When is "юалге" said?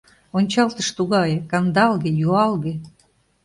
2.27-2.73